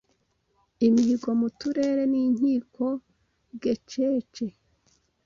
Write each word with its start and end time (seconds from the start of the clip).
imihigo 0.87 1.29
mu 1.39 1.47
Turere 1.59 2.03
n’Inkiko 2.11 2.85
Gecece. 3.61 4.45